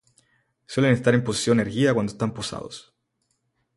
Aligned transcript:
Suelen 0.65 0.93
estar 0.93 1.13
en 1.13 1.23
posición 1.23 1.59
erguida 1.59 1.93
cuando 1.93 2.11
están 2.11 2.33
posados. 2.33 2.91